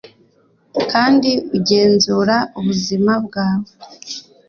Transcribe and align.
kandi 0.91 1.31
ugenzura 1.55 2.35
ubuzima 2.59 3.13
bwawe 3.25 3.69